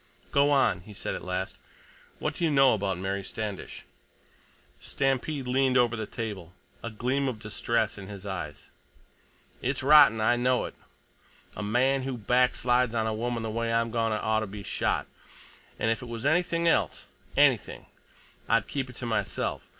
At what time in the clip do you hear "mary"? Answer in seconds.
2.97-3.23